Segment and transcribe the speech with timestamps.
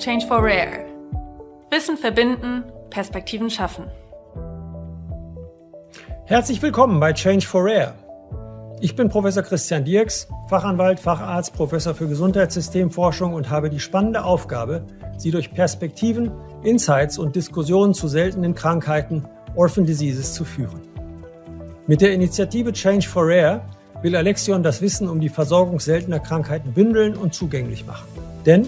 [0.00, 0.86] Change for Rare.
[1.70, 3.84] Wissen verbinden, Perspektiven schaffen.
[6.24, 7.92] Herzlich willkommen bei Change for Rare.
[8.80, 14.86] Ich bin Professor Christian Dirks, Fachanwalt, Facharzt, Professor für Gesundheitssystemforschung und habe die spannende Aufgabe,
[15.18, 16.32] Sie durch Perspektiven,
[16.62, 20.80] Insights und Diskussionen zu seltenen Krankheiten, Orphan Diseases, zu führen.
[21.86, 23.60] Mit der Initiative Change for Rare
[24.00, 28.08] will Alexion das Wissen um die Versorgung seltener Krankheiten bündeln und zugänglich machen.
[28.46, 28.66] Denn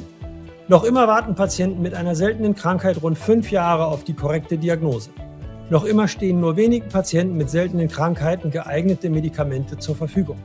[0.69, 5.11] noch immer warten Patienten mit einer seltenen Krankheit rund fünf Jahre auf die korrekte Diagnose.
[5.71, 10.39] Noch immer stehen nur wenigen Patienten mit seltenen Krankheiten geeignete Medikamente zur Verfügung.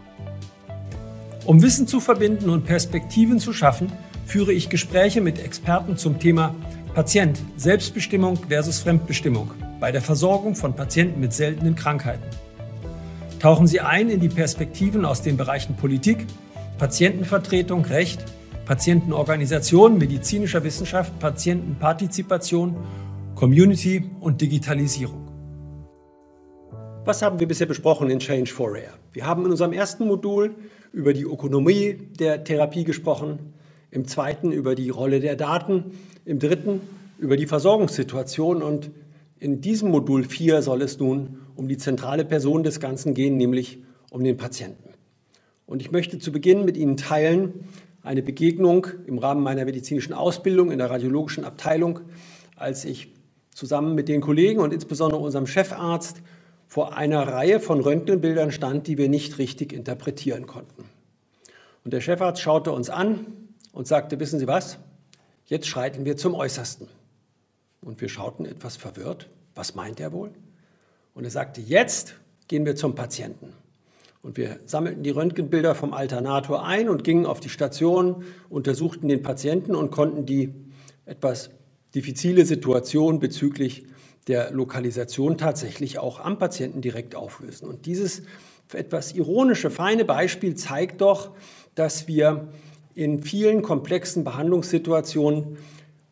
[1.45, 3.91] Um Wissen zu verbinden und Perspektiven zu schaffen,
[4.25, 6.53] führe ich Gespräche mit Experten zum Thema
[6.94, 12.25] Patient, Selbstbestimmung versus Fremdbestimmung bei der Versorgung von Patienten mit seltenen Krankheiten.
[13.39, 16.25] Tauchen Sie ein in die Perspektiven aus den Bereichen Politik,
[16.80, 18.25] Patientenvertretung, Recht,
[18.67, 22.75] Patientenorganisation, medizinischer Wissenschaft, Patientenpartizipation,
[23.33, 25.25] Community und Digitalisierung.
[27.05, 28.91] Was haben wir bisher besprochen in Change for Rare?
[29.13, 30.53] Wir haben in unserem ersten Modul
[30.91, 33.53] über die Ökonomie der Therapie gesprochen,
[33.89, 35.91] im zweiten über die Rolle der Daten,
[36.25, 36.81] im dritten
[37.19, 38.91] über die Versorgungssituation und
[39.39, 43.81] in diesem Modul 4 soll es nun um die zentrale Person des Ganzen gehen, nämlich
[44.11, 44.89] um den Patienten.
[45.65, 47.65] Und ich möchte zu Beginn mit Ihnen teilen
[48.08, 52.00] eine Begegnung im Rahmen meiner medizinischen Ausbildung in der radiologischen Abteilung,
[52.55, 53.13] als ich
[53.53, 56.22] zusammen mit den Kollegen und insbesondere unserem Chefarzt
[56.67, 60.85] vor einer Reihe von Röntgenbildern stand, die wir nicht richtig interpretieren konnten.
[61.83, 63.25] Und der Chefarzt schaute uns an
[63.72, 64.78] und sagte, wissen Sie was,
[65.45, 66.88] jetzt schreiten wir zum Äußersten.
[67.81, 69.30] Und wir schauten etwas verwirrt.
[69.55, 70.31] Was meint er wohl?
[71.13, 72.16] Und er sagte, jetzt
[72.47, 73.53] gehen wir zum Patienten.
[74.28, 79.23] Und wir sammelten die Röntgenbilder vom Alternator ein und gingen auf die Station, untersuchten den
[79.23, 80.53] Patienten und konnten die
[81.06, 81.50] etwas
[81.95, 83.85] diffizile Situation bezüglich
[84.28, 87.69] der Lokalisation tatsächlich auch am Patienten direkt auflösen.
[87.69, 88.24] Und dieses
[88.74, 91.31] etwas ironische, feine Beispiel zeigt doch,
[91.74, 92.50] dass wir
[92.96, 95.56] in vielen komplexen Behandlungssituationen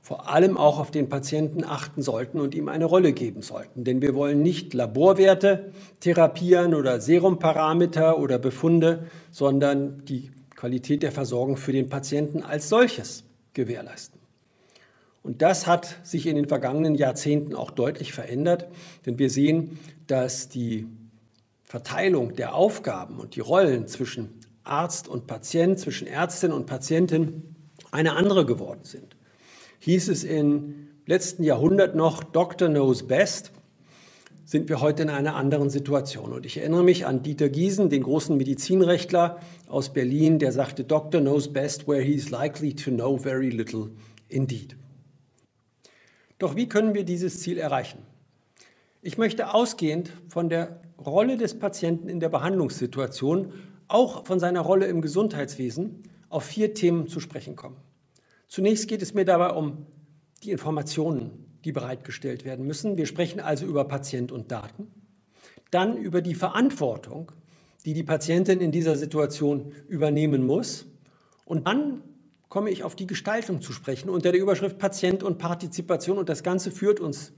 [0.05, 3.83] vor allem auch auf den Patienten achten sollten und ihm eine Rolle geben sollten.
[3.83, 11.57] Denn wir wollen nicht Laborwerte therapieren oder Serumparameter oder Befunde, sondern die Qualität der Versorgung
[11.57, 13.23] für den Patienten als solches
[13.53, 14.21] gewährleisten.
[15.23, 18.67] Und das hat sich in den vergangenen Jahrzehnten auch deutlich verändert,
[19.07, 20.85] denn wir sehen, dass die
[21.63, 24.29] Verteilung der Aufgaben und die Rollen zwischen
[24.63, 27.55] Arzt und Patient, zwischen Ärztin und Patientin
[27.89, 29.15] eine andere geworden sind
[29.85, 33.51] hieß es im letzten Jahrhundert noch, Doctor knows best,
[34.43, 36.33] sind wir heute in einer anderen Situation.
[36.33, 41.21] Und ich erinnere mich an Dieter Giesen, den großen Medizinrechtler aus Berlin, der sagte, Doctor
[41.21, 43.91] knows best where he is likely to know very little
[44.27, 44.75] indeed.
[46.39, 47.99] Doch wie können wir dieses Ziel erreichen?
[49.03, 53.53] Ich möchte ausgehend von der Rolle des Patienten in der Behandlungssituation,
[53.87, 57.77] auch von seiner Rolle im Gesundheitswesen, auf vier Themen zu sprechen kommen.
[58.47, 59.85] Zunächst geht es mir dabei um
[60.43, 62.97] die Informationen, die bereitgestellt werden müssen.
[62.97, 64.87] Wir sprechen also über Patient und Daten.
[65.71, 67.31] Dann über die Verantwortung,
[67.85, 70.85] die die Patientin in dieser Situation übernehmen muss.
[71.45, 72.01] Und dann
[72.49, 76.17] komme ich auf die Gestaltung zu sprechen unter der Überschrift Patient und Partizipation.
[76.17, 77.33] Und das Ganze führt uns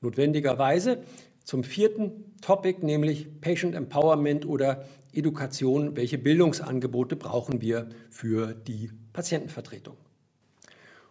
[0.00, 1.02] notwendigerweise
[1.44, 5.96] zum vierten Topic, nämlich Patient Empowerment oder Education.
[5.96, 9.96] Welche Bildungsangebote brauchen wir für die Patientenvertretung?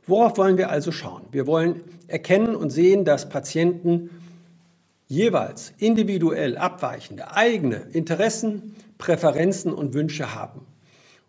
[0.06, 1.24] Worauf wollen wir also schauen?
[1.32, 4.10] Wir wollen erkennen und sehen, dass Patienten
[5.08, 10.66] jeweils individuell abweichende eigene Interessen, Präferenzen und Wünsche haben.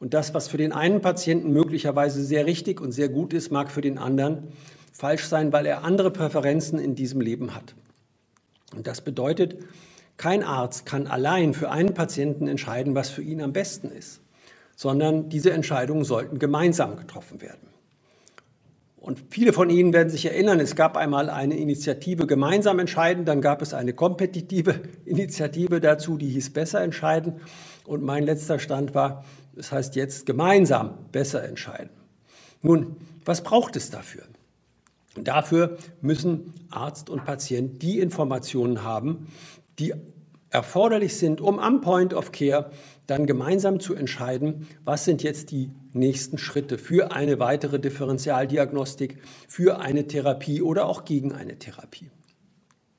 [0.01, 3.71] Und das, was für den einen Patienten möglicherweise sehr richtig und sehr gut ist, mag
[3.71, 4.49] für den anderen
[4.93, 7.75] falsch sein, weil er andere Präferenzen in diesem Leben hat.
[8.75, 9.57] Und das bedeutet,
[10.17, 14.21] kein Arzt kann allein für einen Patienten entscheiden, was für ihn am besten ist,
[14.77, 17.74] sondern diese Entscheidungen sollten gemeinsam getroffen werden.
[19.05, 23.43] Und viele von Ihnen werden sich erinnern, es gab einmal eine Initiative gemeinsam entscheiden, dann
[23.43, 27.35] gab es eine kompetitive Initiative dazu, die hieß besser entscheiden.
[27.85, 29.23] Und mein letzter Stand war,
[29.53, 31.91] es das heißt jetzt gemeinsam besser entscheiden.
[32.63, 32.97] Nun,
[33.27, 34.23] was braucht es dafür?
[35.17, 39.27] Dafür müssen Arzt und Patient die Informationen haben,
[39.79, 39.93] die
[40.49, 42.71] erforderlich sind, um am Point of Care
[43.07, 49.19] dann gemeinsam zu entscheiden, was sind jetzt die nächsten Schritte für eine weitere Differentialdiagnostik,
[49.49, 52.11] für eine Therapie oder auch gegen eine Therapie.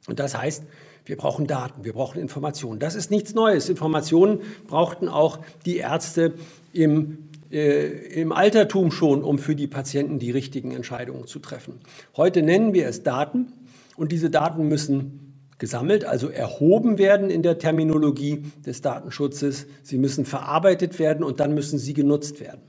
[0.07, 0.63] Und das heißt,
[1.05, 2.79] wir brauchen Daten, wir brauchen Informationen.
[2.79, 3.69] Das ist nichts Neues.
[3.69, 6.33] Informationen brauchten auch die Ärzte
[6.73, 11.79] im äh, im Altertum schon, um für die Patienten die richtigen Entscheidungen zu treffen.
[12.17, 13.53] Heute nennen wir es Daten
[13.95, 15.24] und diese Daten müssen
[15.57, 19.67] gesammelt, also erhoben werden in der Terminologie des Datenschutzes.
[19.83, 22.61] Sie müssen verarbeitet werden und dann müssen sie genutzt werden.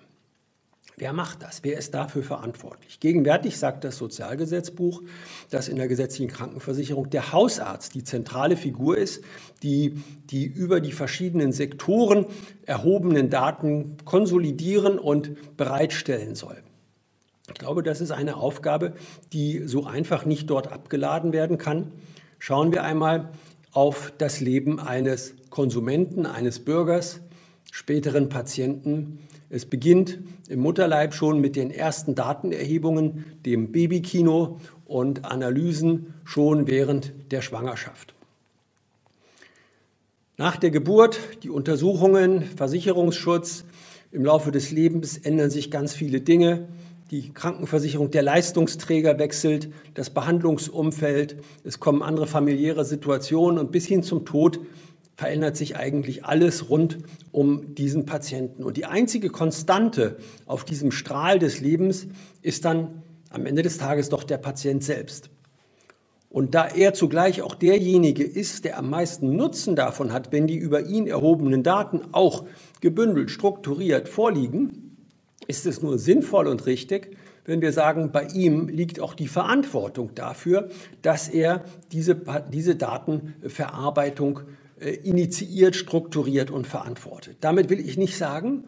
[0.99, 1.61] Wer macht das?
[1.63, 3.01] Wer ist dafür verantwortlich?
[3.01, 5.03] Gegenwärtig sagt das Sozialgesetzbuch,
[5.51, 9.23] dass in der gesetzlichen Krankenversicherung der Hausarzt die zentrale Figur ist,
[9.63, 12.25] die die über die verschiedenen Sektoren
[12.65, 16.57] erhobenen Daten konsolidieren und bereitstellen soll.
[17.49, 18.95] Ich glaube, das ist eine Aufgabe,
[19.35, 21.93] die so einfach nicht dort abgeladen werden kann.
[22.39, 23.31] Schauen wir einmal
[23.73, 27.21] auf das Leben eines Konsumenten, eines Bürgers,
[27.73, 29.19] späteren Patienten,
[29.49, 30.19] es beginnt
[30.49, 38.15] im Mutterleib schon mit den ersten Datenerhebungen, dem Babykino und Analysen schon während der Schwangerschaft.
[40.37, 43.65] Nach der Geburt, die Untersuchungen, Versicherungsschutz,
[44.11, 46.69] im Laufe des Lebens ändern sich ganz viele Dinge.
[47.13, 54.03] Die Krankenversicherung der Leistungsträger wechselt, das Behandlungsumfeld, es kommen andere familiäre Situationen und bis hin
[54.03, 54.59] zum Tod
[55.15, 56.99] verändert sich eigentlich alles rund
[57.31, 58.65] um diesen Patienten.
[58.65, 60.17] Und die einzige Konstante
[60.47, 62.09] auf diesem Strahl des Lebens
[62.43, 65.31] ist dann am Ende des Tages doch der Patient selbst.
[66.29, 70.57] Und da er zugleich auch derjenige ist, der am meisten Nutzen davon hat, wenn die
[70.57, 72.47] über ihn erhobenen Daten auch
[72.81, 74.86] gebündelt, strukturiert vorliegen,
[75.47, 80.15] ist es nur sinnvoll und richtig, wenn wir sagen, bei ihm liegt auch die Verantwortung
[80.15, 80.69] dafür,
[81.03, 82.21] dass er diese,
[82.53, 84.41] diese Datenverarbeitung
[84.81, 87.37] äh, initiiert, strukturiert und verantwortet.
[87.41, 88.65] Damit will ich nicht sagen,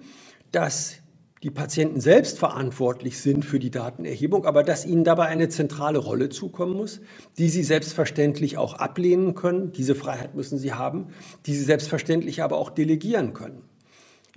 [0.52, 0.98] dass
[1.42, 6.30] die Patienten selbst verantwortlich sind für die Datenerhebung, aber dass ihnen dabei eine zentrale Rolle
[6.30, 7.00] zukommen muss,
[7.36, 9.72] die sie selbstverständlich auch ablehnen können.
[9.72, 11.08] Diese Freiheit müssen sie haben,
[11.46, 13.62] die sie selbstverständlich aber auch delegieren können.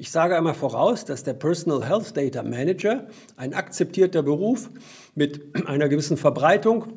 [0.02, 3.06] Ich sage einmal voraus, dass der Personal Health Data Manager
[3.38, 4.72] ein akzeptierter Beruf
[5.14, 6.88] mit einer gewissen Verbreitung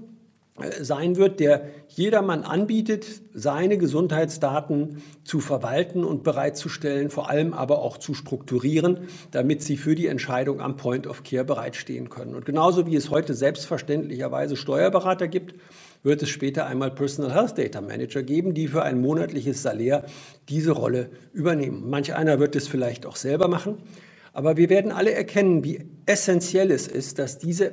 [0.59, 3.05] äh, sein wird, der jedermann anbietet,
[3.35, 9.01] seine Gesundheitsdaten zu verwalten und bereitzustellen, vor allem aber auch zu strukturieren,
[9.33, 12.35] damit sie für die Entscheidung am Point of Care bereitstehen können.
[12.35, 15.57] Und genauso wie es heute selbstverständlicherweise Steuerberater gibt,
[16.05, 20.05] wird es später einmal Personal Health Data Manager geben, die für ein monatliches Salär
[20.49, 21.91] diese Rolle übernehmen.
[21.91, 23.79] Manch einer wird es vielleicht auch selber machen.
[24.33, 27.73] Aber wir werden alle erkennen, wie essentiell es ist, dass diese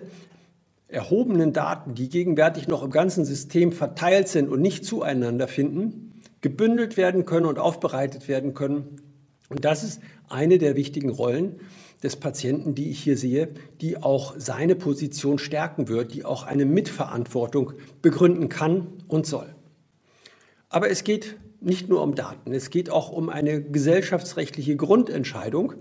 [0.88, 6.98] erhobenen Daten, die gegenwärtig noch im ganzen System verteilt sind und nicht zueinander finden, gebündelt
[6.98, 9.01] werden können und aufbereitet werden können.
[9.50, 11.60] Und das ist eine der wichtigen Rollen
[12.03, 13.50] des Patienten, die ich hier sehe,
[13.80, 19.53] die auch seine Position stärken wird, die auch eine Mitverantwortung begründen kann und soll.
[20.69, 25.74] Aber es geht nicht nur um Daten, es geht auch um eine gesellschaftsrechtliche Grundentscheidung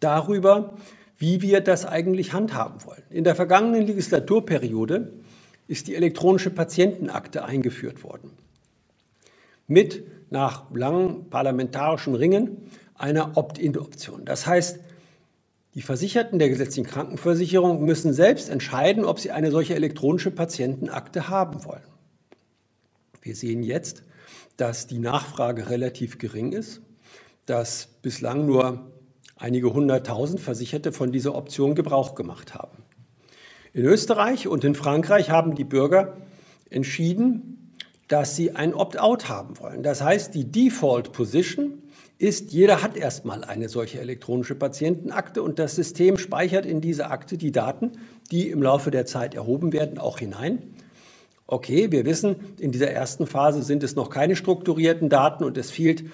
[0.00, 0.76] darüber,
[1.18, 3.02] wie wir das eigentlich handhaben wollen.
[3.10, 5.12] In der vergangenen Legislaturperiode
[5.68, 8.30] ist die elektronische Patientenakte eingeführt worden.
[9.66, 14.24] Mit nach langen parlamentarischen Ringen einer Opt-in-Option.
[14.24, 14.80] Das heißt,
[15.76, 21.66] die Versicherten der gesetzlichen Krankenversicherung müssen selbst entscheiden, ob sie eine solche elektronische Patientenakte haben
[21.66, 21.84] wollen.
[23.20, 24.02] Wir sehen jetzt,
[24.56, 26.80] dass die Nachfrage relativ gering ist,
[27.44, 28.90] dass bislang nur
[29.36, 32.78] einige hunderttausend Versicherte von dieser Option Gebrauch gemacht haben.
[33.74, 36.16] In Österreich und in Frankreich haben die Bürger
[36.70, 37.76] entschieden,
[38.08, 39.82] dass sie ein Opt-out haben wollen.
[39.82, 41.82] Das heißt, die Default Position
[42.18, 47.36] ist, jeder hat erstmal eine solche elektronische Patientenakte und das System speichert in diese Akte
[47.36, 47.92] die Daten,
[48.30, 50.62] die im Laufe der Zeit erhoben werden, auch hinein.
[51.46, 55.70] Okay, wir wissen, in dieser ersten Phase sind es noch keine strukturierten Daten und es
[55.70, 56.04] fehlt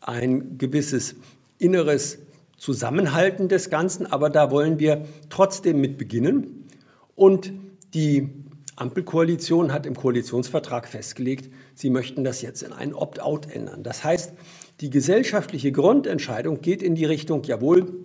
[0.00, 1.16] ein gewisses
[1.58, 2.18] inneres
[2.56, 6.68] Zusammenhalten des Ganzen, aber da wollen wir trotzdem mit beginnen.
[7.16, 7.52] Und
[7.94, 8.30] die
[8.76, 13.82] Ampelkoalition hat im Koalitionsvertrag festgelegt, sie möchten das jetzt in einen Opt-out ändern.
[13.82, 14.32] Das heißt,
[14.80, 18.04] die gesellschaftliche Grundentscheidung geht in die Richtung, jawohl,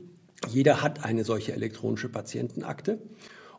[0.50, 3.00] jeder hat eine solche elektronische Patientenakte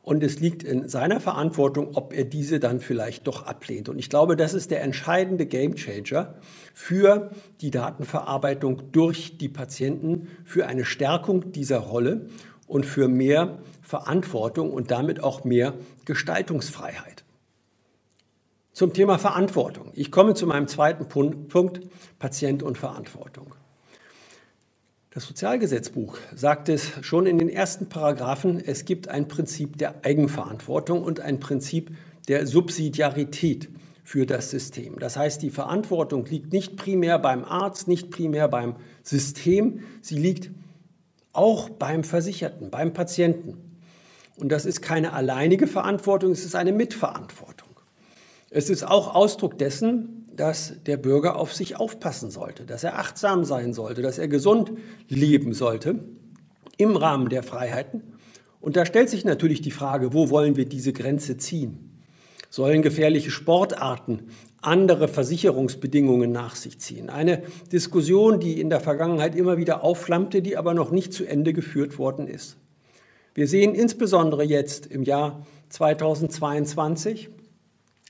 [0.03, 3.89] und es liegt in seiner Verantwortung, ob er diese dann vielleicht doch ablehnt.
[3.89, 6.35] Und ich glaube, das ist der entscheidende Gamechanger
[6.75, 7.31] für
[7.63, 12.27] die Datenverarbeitung durch die Patienten, für eine Stärkung dieser Rolle
[12.67, 17.14] und für mehr Verantwortung und damit auch mehr Gestaltungsfreiheit.
[18.75, 19.93] Zum Thema Verantwortung.
[19.95, 21.81] Ich komme zu meinem zweiten Punkt,
[22.19, 23.55] Patient und Verantwortung.
[25.11, 31.05] Das Sozialgesetzbuch sagt es schon in den ersten Paragraphen, es gibt ein Prinzip der Eigenverantwortung
[31.05, 31.93] und ein Prinzip
[32.27, 33.69] der Subsidiarität
[34.03, 34.99] für das System.
[34.99, 40.51] Das heißt, die Verantwortung liegt nicht primär beim Arzt, nicht primär beim System, sie liegt
[41.33, 43.79] auch beim Versicherten, beim Patienten.
[44.35, 47.54] Und das ist keine alleinige Verantwortung, es ist eine Mitverantwortung.
[48.57, 53.45] Es ist auch Ausdruck dessen, dass der Bürger auf sich aufpassen sollte, dass er achtsam
[53.45, 54.71] sein sollte, dass er gesund
[55.09, 55.99] leben sollte
[56.77, 58.03] im Rahmen der Freiheiten.
[58.61, 61.99] Und da stellt sich natürlich die Frage, wo wollen wir diese Grenze ziehen?
[62.49, 64.29] Sollen gefährliche Sportarten
[64.61, 67.11] andere Versicherungsbedingungen nach sich ziehen?
[67.11, 67.43] Eine
[67.73, 71.99] Diskussion, die in der Vergangenheit immer wieder aufflammte, die aber noch nicht zu Ende geführt
[71.99, 72.57] worden ist.
[73.35, 77.31] Wir sehen insbesondere jetzt im Jahr 2022,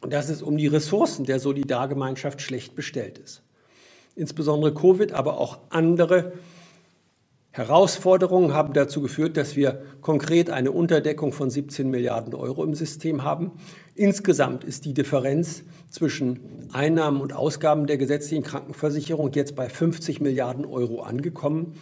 [0.08, 3.42] dass es um die Ressourcen der Solidargemeinschaft schlecht bestellt ist.
[4.16, 6.32] Insbesondere Covid, aber auch andere
[7.50, 13.22] Herausforderungen haben dazu geführt, dass wir konkret eine Unterdeckung von 17 Milliarden Euro im System
[13.22, 13.52] haben.
[13.94, 16.40] Insgesamt ist die Differenz zwischen
[16.72, 21.74] Einnahmen und Ausgaben der gesetzlichen Krankenversicherung jetzt bei 50 Milliarden Euro angekommen.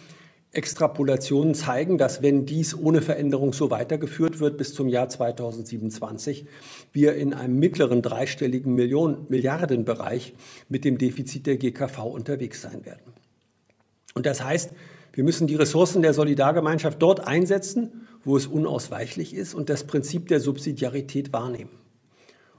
[0.53, 6.45] Extrapolationen zeigen, dass wenn dies ohne Veränderung so weitergeführt wird bis zum Jahr 2027,
[6.91, 10.35] wir in einem mittleren dreistelligen Millionen, Milliardenbereich
[10.69, 13.13] mit dem Defizit der GKV unterwegs sein werden.
[14.13, 14.71] Und das heißt,
[15.13, 20.27] wir müssen die Ressourcen der Solidargemeinschaft dort einsetzen, wo es unausweichlich ist und das Prinzip
[20.27, 21.71] der Subsidiarität wahrnehmen.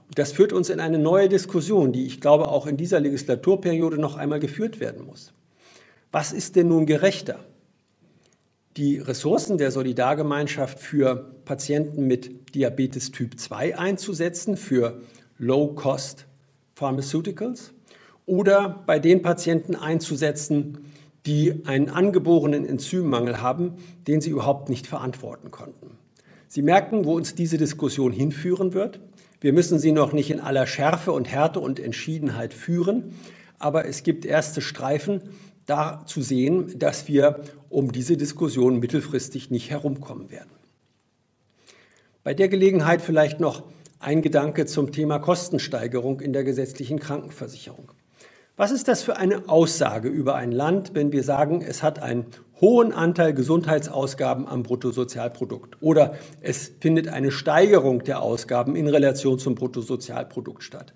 [0.07, 3.97] Und das führt uns in eine neue Diskussion, die ich glaube auch in dieser Legislaturperiode
[3.97, 5.33] noch einmal geführt werden muss.
[6.11, 7.39] Was ist denn nun gerechter?
[8.77, 15.01] Die Ressourcen der Solidargemeinschaft für Patienten mit Diabetes Typ 2 einzusetzen, für
[15.37, 16.25] Low-Cost
[16.75, 17.73] Pharmaceuticals
[18.25, 20.79] oder bei den Patienten einzusetzen,
[21.25, 23.75] die einen angeborenen Enzymmangel haben,
[24.07, 25.91] den sie überhaupt nicht verantworten konnten.
[26.47, 28.99] Sie merken, wo uns diese Diskussion hinführen wird.
[29.39, 33.13] Wir müssen sie noch nicht in aller Schärfe und Härte und Entschiedenheit führen,
[33.57, 35.21] aber es gibt erste Streifen,
[35.65, 40.51] da zu sehen, dass wir um diese Diskussion mittelfristig nicht herumkommen werden.
[42.23, 43.63] Bei der Gelegenheit vielleicht noch
[43.99, 47.91] ein Gedanke zum Thema Kostensteigerung in der gesetzlichen Krankenversicherung.
[48.57, 52.25] Was ist das für eine Aussage über ein Land, wenn wir sagen, es hat einen
[52.61, 59.55] hohen Anteil Gesundheitsausgaben am Bruttosozialprodukt oder es findet eine Steigerung der Ausgaben in Relation zum
[59.55, 60.93] Bruttosozialprodukt statt?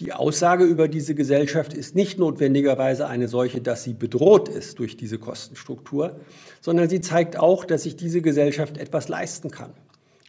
[0.00, 4.96] Die Aussage über diese Gesellschaft ist nicht notwendigerweise eine solche, dass sie bedroht ist durch
[4.96, 6.20] diese Kostenstruktur,
[6.60, 9.72] sondern sie zeigt auch, dass sich diese Gesellschaft etwas leisten kann.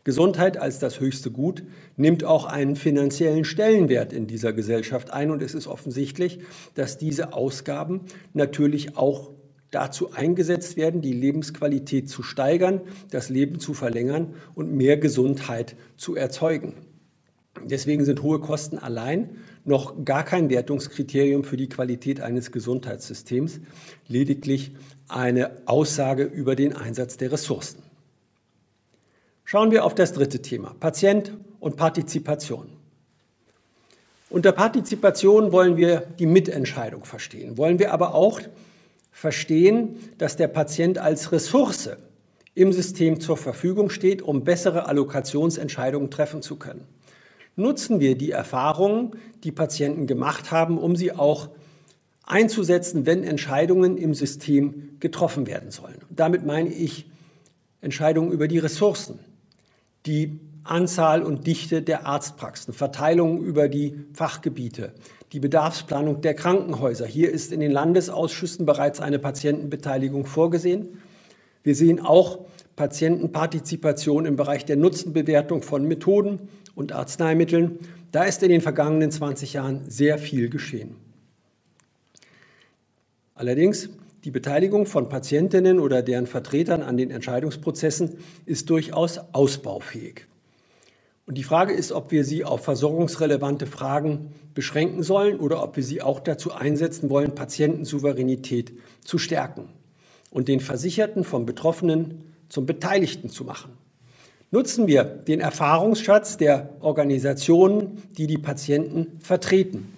[0.03, 1.61] Gesundheit als das höchste Gut
[1.97, 6.39] nimmt auch einen finanziellen Stellenwert in dieser Gesellschaft ein und es ist offensichtlich,
[6.73, 8.01] dass diese Ausgaben
[8.33, 9.29] natürlich auch
[9.69, 16.15] dazu eingesetzt werden, die Lebensqualität zu steigern, das Leben zu verlängern und mehr Gesundheit zu
[16.15, 16.73] erzeugen.
[17.65, 23.59] Deswegen sind hohe Kosten allein noch gar kein Wertungskriterium für die Qualität eines Gesundheitssystems,
[24.07, 24.71] lediglich
[25.07, 27.83] eine Aussage über den Einsatz der Ressourcen.
[29.43, 32.67] Schauen wir auf das dritte Thema, Patient und Partizipation.
[34.29, 38.39] Unter Partizipation wollen wir die Mitentscheidung verstehen, wollen wir aber auch
[39.11, 41.89] verstehen, dass der Patient als Ressource
[42.53, 46.85] im System zur Verfügung steht, um bessere Allokationsentscheidungen treffen zu können
[47.59, 49.11] nutzen wir die Erfahrungen,
[49.43, 51.49] die Patienten gemacht haben, um sie auch
[52.23, 55.97] einzusetzen, wenn Entscheidungen im System getroffen werden sollen.
[56.09, 57.09] Damit meine ich
[57.81, 59.19] Entscheidungen über die Ressourcen,
[60.05, 64.93] die Anzahl und Dichte der Arztpraxen, Verteilung über die Fachgebiete,
[65.31, 67.05] die Bedarfsplanung der Krankenhäuser.
[67.05, 70.99] Hier ist in den Landesausschüssen bereits eine Patientenbeteiligung vorgesehen.
[71.63, 72.45] Wir sehen auch
[72.79, 77.77] Patientenpartizipation im Bereich der Nutzenbewertung von Methoden und Arzneimitteln.
[78.13, 80.95] Da ist in den vergangenen 20 Jahren sehr viel geschehen.
[83.35, 83.89] Allerdings,
[84.23, 88.13] die Beteiligung von Patientinnen oder deren Vertretern an den Entscheidungsprozessen
[88.45, 90.27] ist durchaus ausbaufähig.
[91.25, 95.83] Und die Frage ist, ob wir sie auf versorgungsrelevante Fragen beschränken sollen oder ob wir
[95.83, 98.71] sie auch dazu einsetzen wollen, Patientensouveränität
[99.03, 99.67] zu stärken
[100.31, 103.71] und den Versicherten vom Betroffenen zum Beteiligten zu machen.
[104.51, 109.93] Nutzen wir den Erfahrungsschatz der Organisationen, die die Patienten vertreten.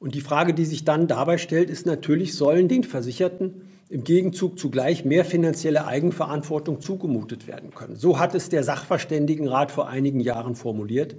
[0.00, 4.58] Und die Frage, die sich dann dabei stellt, ist natürlich, sollen den Versicherten im Gegenzug
[4.58, 7.96] zugleich mehr finanzielle Eigenverantwortung zugemutet werden können.
[7.96, 11.16] So hat es der Sachverständigenrat vor einigen Jahren formuliert.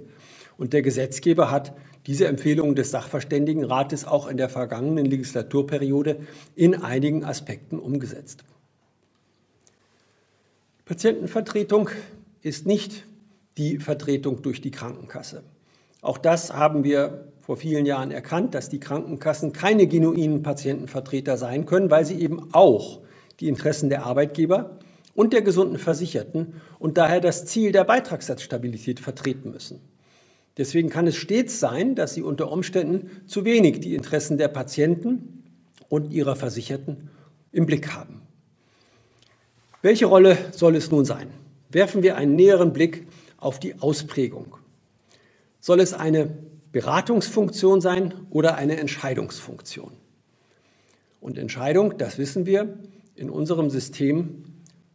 [0.56, 1.74] Und der Gesetzgeber hat
[2.06, 6.20] diese Empfehlungen des Sachverständigenrates auch in der vergangenen Legislaturperiode
[6.54, 8.44] in einigen Aspekten umgesetzt.
[10.90, 11.88] Patientenvertretung
[12.42, 13.04] ist nicht
[13.56, 15.44] die Vertretung durch die Krankenkasse.
[16.02, 21.64] Auch das haben wir vor vielen Jahren erkannt, dass die Krankenkassen keine genuinen Patientenvertreter sein
[21.64, 23.02] können, weil sie eben auch
[23.38, 24.80] die Interessen der Arbeitgeber
[25.14, 29.78] und der gesunden Versicherten und daher das Ziel der Beitragssatzstabilität vertreten müssen.
[30.58, 35.44] Deswegen kann es stets sein, dass sie unter Umständen zu wenig die Interessen der Patienten
[35.88, 37.10] und ihrer Versicherten
[37.52, 38.19] im Blick haben.
[39.82, 41.28] Welche Rolle soll es nun sein?
[41.70, 43.06] Werfen wir einen näheren Blick
[43.38, 44.56] auf die Ausprägung.
[45.60, 46.36] Soll es eine
[46.72, 49.92] Beratungsfunktion sein oder eine Entscheidungsfunktion?
[51.20, 52.78] Und Entscheidung, das wissen wir,
[53.14, 54.44] in unserem System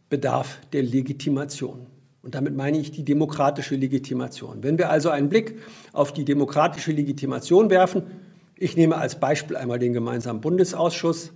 [0.08, 1.86] bedarf der Legitimation.
[2.22, 4.62] Und damit meine ich die demokratische Legitimation.
[4.62, 5.58] Wenn wir also einen Blick
[5.92, 8.04] auf die demokratische Legitimation werfen,
[8.56, 11.32] ich nehme als Beispiel einmal den gemeinsamen Bundesausschuss,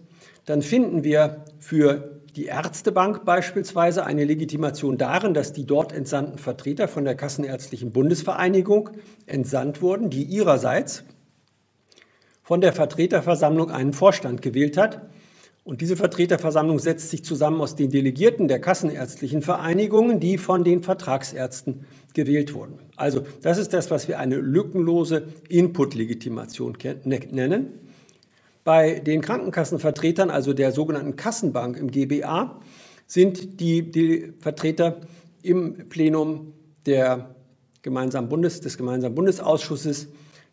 [0.46, 6.88] dann finden wir für die Ärztebank beispielsweise eine Legitimation darin, dass die dort entsandten Vertreter
[6.88, 8.90] von der Kassenärztlichen Bundesvereinigung
[9.26, 11.04] entsandt wurden, die ihrerseits
[12.42, 15.08] von der Vertreterversammlung einen Vorstand gewählt hat.
[15.62, 20.82] Und diese Vertreterversammlung setzt sich zusammen aus den Delegierten der kassenärztlichen Vereinigungen, die von den
[20.82, 21.84] Vertragsärzten
[22.14, 22.78] gewählt wurden.
[22.96, 27.89] Also das ist das, was wir eine lückenlose Input-Legitimation ne-, nennen.
[28.64, 32.60] Bei den Krankenkassenvertretern, also der sogenannten Kassenbank im GBA,
[33.06, 35.00] sind die, die Vertreter
[35.42, 36.52] im Plenum
[36.86, 37.34] der
[37.82, 40.08] gemeinsamen Bundes, des gemeinsamen Bundesausschusses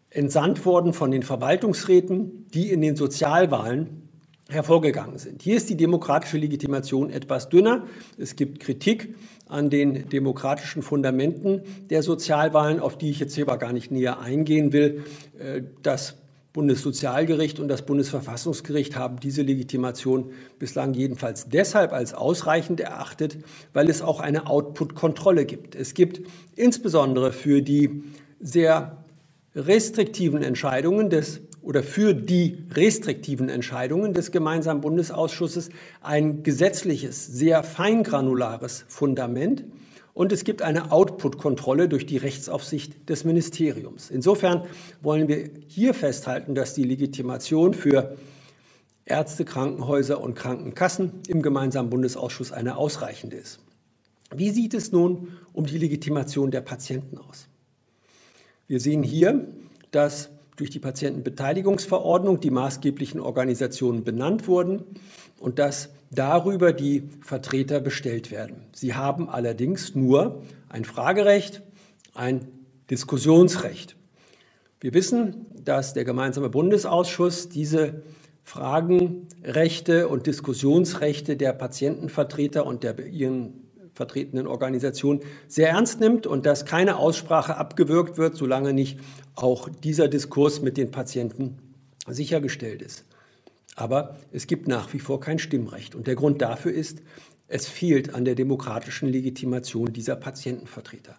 [0.09, 4.09] entsandt worden von den Verwaltungsräten, die in den Sozialwahlen
[4.49, 5.41] hervorgegangen sind.
[5.41, 7.85] Hier ist die demokratische Legitimation etwas dünner.
[8.17, 9.13] Es gibt Kritik
[9.47, 14.19] an den demokratischen Fundamenten der Sozialwahlen, auf die ich jetzt hier aber gar nicht näher
[14.19, 15.03] eingehen will.
[15.37, 16.15] Äh, das
[16.57, 23.37] Bundessozialgericht und das Bundesverfassungsgericht haben diese Legitimation bislang jedenfalls deshalb als ausreichend erachtet,
[23.73, 25.75] weil es auch eine Output-Kontrolle gibt.
[25.75, 26.21] Es gibt
[26.55, 28.01] insbesondere für die
[28.39, 29.05] sehr
[29.53, 35.69] restriktiven Entscheidungen des oder für die restriktiven Entscheidungen des gemeinsamen Bundesausschusses
[36.01, 39.63] ein gesetzliches, sehr feingranulares Fundament
[40.17, 44.09] und es gibt eine Output-Kontrolle durch die Rechtsaufsicht des Ministeriums.
[44.09, 44.63] Insofern
[44.99, 48.17] wollen wir hier festhalten, dass die Legitimation für
[49.05, 53.59] Ärzte, Krankenhäuser und Krankenkassen im gemeinsamen Bundesausschuss eine ausreichende ist.
[54.35, 57.47] Wie sieht es nun um die Legitimation der Patienten aus?
[58.67, 59.47] Wir sehen hier,
[59.91, 64.83] dass durch die Patientenbeteiligungsverordnung die maßgeblichen Organisationen benannt wurden
[65.39, 68.65] und dass darüber die Vertreter bestellt werden.
[68.73, 71.61] Sie haben allerdings nur ein Fragerecht,
[72.13, 72.47] ein
[72.89, 73.95] Diskussionsrecht.
[74.79, 78.03] Wir wissen, dass der gemeinsame Bundesausschuss diese
[78.43, 83.66] Fragenrechte und Diskussionsrechte der Patientenvertreter und der ihren
[83.97, 88.99] vertretenen Organisationen sehr ernst nimmt und dass keine Aussprache abgewürgt wird, solange nicht
[89.35, 91.57] auch dieser Diskurs mit den Patienten
[92.07, 93.03] sichergestellt ist.
[93.75, 95.95] Aber es gibt nach wie vor kein Stimmrecht.
[95.95, 96.99] Und der Grund dafür ist,
[97.47, 101.15] es fehlt an der demokratischen Legitimation dieser Patientenvertreter.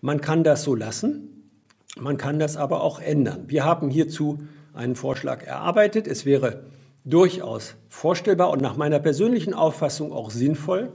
[0.00, 1.50] Man kann das so lassen,
[1.98, 3.44] man kann das aber auch ändern.
[3.48, 4.40] Wir haben hierzu
[4.74, 6.06] einen Vorschlag erarbeitet.
[6.06, 6.64] Es wäre
[7.04, 10.92] durchaus vorstellbar und nach meiner persönlichen Auffassung auch sinnvoll,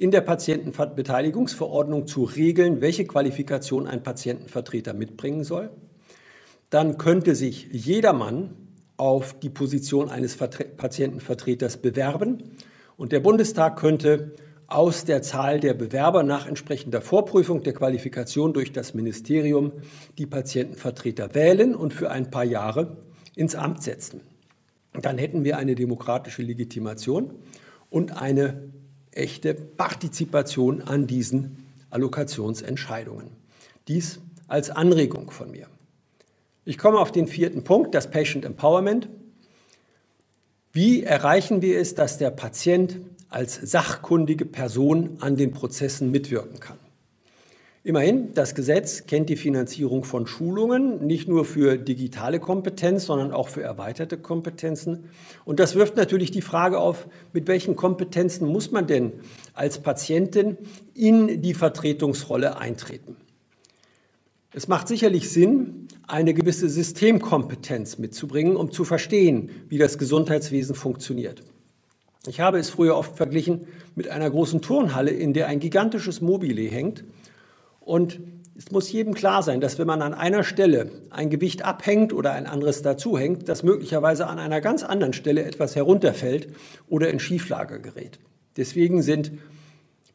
[0.00, 5.68] in der Patientenbeteiligungsverordnung zu regeln, welche Qualifikation ein Patientenvertreter mitbringen soll.
[6.70, 8.56] Dann könnte sich jedermann
[8.96, 12.44] auf die Position eines Patientenvertreters bewerben
[12.96, 14.32] und der Bundestag könnte
[14.68, 19.72] aus der Zahl der Bewerber nach entsprechender Vorprüfung der Qualifikation durch das Ministerium
[20.16, 22.96] die Patientenvertreter wählen und für ein paar Jahre
[23.36, 24.22] ins Amt setzen.
[24.94, 27.34] Dann hätten wir eine demokratische Legitimation
[27.90, 28.70] und eine
[29.12, 33.30] echte Partizipation an diesen Allokationsentscheidungen.
[33.88, 35.66] Dies als Anregung von mir.
[36.64, 39.08] Ich komme auf den vierten Punkt, das Patient Empowerment.
[40.72, 46.78] Wie erreichen wir es, dass der Patient als sachkundige Person an den Prozessen mitwirken kann?
[47.82, 53.48] Immerhin, das Gesetz kennt die Finanzierung von Schulungen nicht nur für digitale Kompetenz, sondern auch
[53.48, 55.04] für erweiterte Kompetenzen.
[55.46, 59.12] Und das wirft natürlich die Frage auf, mit welchen Kompetenzen muss man denn
[59.54, 60.58] als Patientin
[60.92, 63.16] in die Vertretungsrolle eintreten?
[64.52, 71.42] Es macht sicherlich Sinn, eine gewisse Systemkompetenz mitzubringen, um zu verstehen, wie das Gesundheitswesen funktioniert.
[72.26, 76.68] Ich habe es früher oft verglichen mit einer großen Turnhalle, in der ein gigantisches Mobile
[76.68, 77.04] hängt
[77.80, 78.20] und
[78.56, 82.32] es muss jedem klar sein, dass wenn man an einer Stelle ein Gewicht abhängt oder
[82.32, 86.48] ein anderes dazuhängt, dass möglicherweise an einer ganz anderen Stelle etwas herunterfällt
[86.86, 88.18] oder in Schieflage gerät.
[88.58, 89.32] Deswegen sind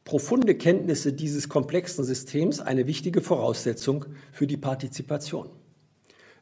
[0.04, 5.50] profunde Kenntnisse dieses komplexen Systems eine wichtige Voraussetzung für die Partizipation.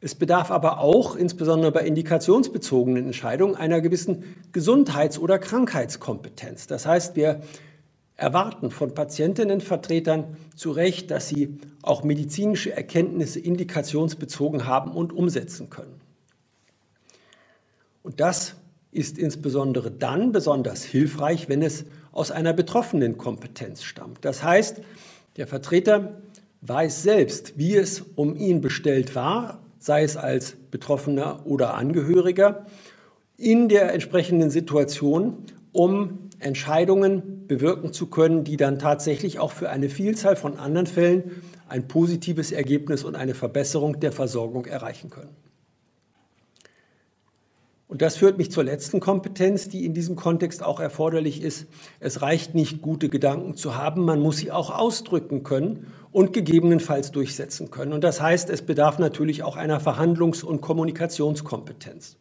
[0.02, 6.66] Es bedarf aber auch, insbesondere bei indikationsbezogenen Entscheidungen, einer gewissen Gesundheits- oder Krankheitskompetenz.
[6.66, 7.40] Das heißt, wir
[8.16, 16.00] erwarten von Patientinnenvertretern zu Recht, dass sie auch medizinische Erkenntnisse indikationsbezogen haben und umsetzen können.
[18.02, 18.54] Und das
[18.92, 24.24] ist insbesondere dann besonders hilfreich, wenn es aus einer betroffenen Kompetenz stammt.
[24.24, 24.80] Das heißt,
[25.36, 26.20] der Vertreter
[26.60, 32.66] weiß selbst, wie es um ihn bestellt war, sei es als Betroffener oder Angehöriger,
[33.36, 35.38] in der entsprechenden Situation,
[35.72, 41.42] um Entscheidungen bewirken zu können, die dann tatsächlich auch für eine Vielzahl von anderen Fällen
[41.68, 45.34] ein positives Ergebnis und eine Verbesserung der Versorgung erreichen können.
[47.86, 51.66] Und das führt mich zur letzten Kompetenz, die in diesem Kontext auch erforderlich ist.
[52.00, 57.12] Es reicht nicht, gute Gedanken zu haben, man muss sie auch ausdrücken können und gegebenenfalls
[57.12, 57.92] durchsetzen können.
[57.92, 62.16] Und das heißt, es bedarf natürlich auch einer Verhandlungs- und Kommunikationskompetenz.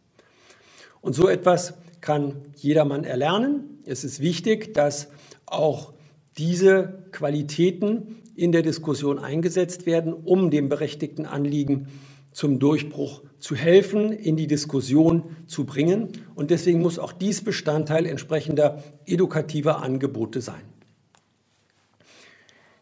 [1.02, 1.74] Und so etwas
[2.04, 3.80] kann jedermann erlernen.
[3.86, 5.08] Es ist wichtig, dass
[5.46, 5.94] auch
[6.38, 11.88] diese Qualitäten in der Diskussion eingesetzt werden, um dem berechtigten Anliegen
[12.34, 16.10] zum Durchbruch zu helfen, in die Diskussion zu bringen.
[16.36, 20.64] Und deswegen muss auch dies Bestandteil entsprechender edukativer Angebote sein.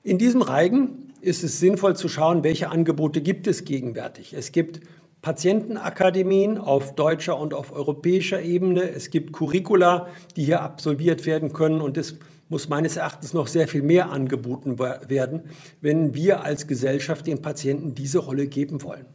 [0.03, 4.33] In diesem Reigen ist es sinnvoll zu schauen, welche Angebote gibt es gegenwärtig.
[4.33, 4.79] Es gibt
[5.21, 8.89] Patientenakademien auf deutscher und auf europäischer Ebene.
[8.89, 12.17] Es gibt Curricula, die hier absolviert werden können und es
[12.49, 15.43] muss meines Erachtens noch sehr viel mehr angeboten werden,
[15.79, 19.05] wenn wir als Gesellschaft den Patienten diese Rolle geben wollen.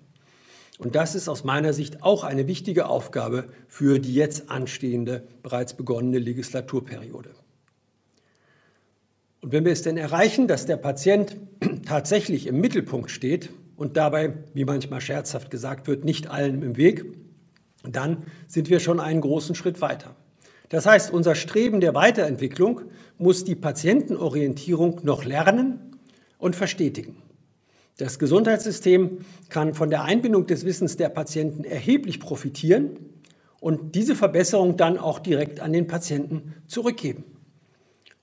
[0.79, 5.75] Und das ist aus meiner Sicht auch eine wichtige Aufgabe für die jetzt anstehende, bereits
[5.75, 7.31] begonnene Legislaturperiode.
[9.41, 11.37] Und wenn wir es denn erreichen, dass der Patient
[11.87, 17.05] tatsächlich im Mittelpunkt steht, und dabei, wie manchmal scherzhaft gesagt wird, nicht allen im Weg,
[17.85, 20.17] dann sind wir schon einen großen Schritt weiter.
[20.69, 22.83] Das heißt, unser Streben der Weiterentwicklung
[23.19, 25.97] muss die Patientenorientierung noch lernen
[26.39, 27.23] und verstetigen.
[27.99, 32.99] Das Gesundheitssystem kann von der Einbindung des Wissens der Patienten erheblich profitieren
[33.61, 37.25] und diese Verbesserung dann auch direkt an den Patienten zurückgeben.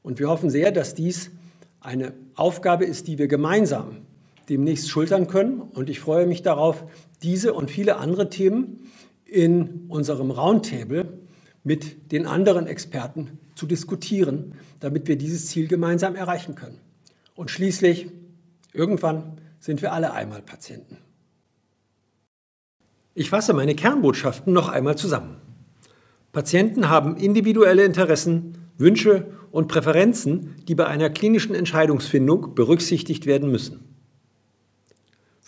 [0.04, 1.32] Und wir hoffen sehr, dass dies
[1.80, 4.06] eine Aufgabe ist, die wir gemeinsam
[4.50, 5.62] demnächst schultern können.
[5.62, 6.84] Und ich freue mich darauf,
[7.22, 8.92] diese und viele andere Themen
[9.26, 11.20] in unserem Roundtable
[11.64, 16.80] mit den anderen Experten zu diskutieren, damit wir dieses Ziel gemeinsam erreichen können.
[17.36, 18.10] Und schließlich,
[18.74, 20.98] irgendwann sind wir alle einmal Patienten.
[23.16, 25.38] Ich fasse meine Kernbotschaften noch einmal zusammen.
[26.32, 33.93] Patienten haben individuelle Interessen, Wünsche und Präferenzen, die bei einer klinischen Entscheidungsfindung berücksichtigt werden müssen.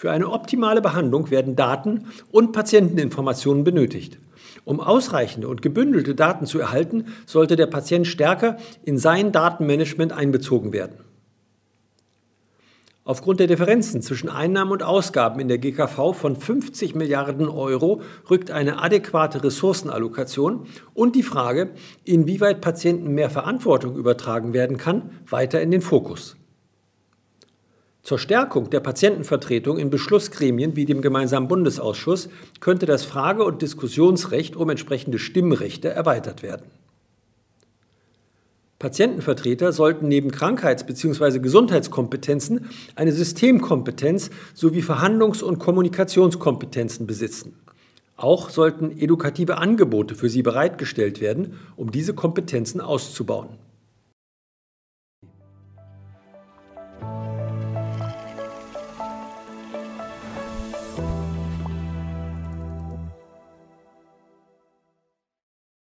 [0.05, 4.19] Für eine optimale Behandlung werden Daten und Patienteninformationen benötigt.
[4.63, 10.73] Um ausreichende und gebündelte Daten zu erhalten, sollte der Patient stärker in sein Datenmanagement einbezogen
[10.73, 10.99] werden.
[13.03, 18.51] Aufgrund der Differenzen zwischen Einnahmen und Ausgaben in der GKV von 50 Milliarden Euro rückt
[18.51, 21.71] eine adäquate Ressourcenallokation und die Frage,
[22.03, 26.35] inwieweit Patienten mehr Verantwortung übertragen werden kann, weiter in den Fokus.
[28.05, 34.55] Zur Stärkung der Patientenvertretung in Beschlussgremien wie dem gemeinsamen Bundesausschuss könnte das Frage- und Diskussionsrecht
[34.55, 36.67] um entsprechende Stimmrechte erweitert werden.
[38.77, 41.39] Patientenvertreter sollten neben Krankheits- bzw.
[41.39, 47.55] Gesundheitskompetenzen eine Systemkompetenz sowie Verhandlungs- und Kommunikationskompetenzen besitzen.
[48.17, 53.64] Auch sollten edukative Angebote für sie bereitgestellt werden, um diese Kompetenzen auszubauen.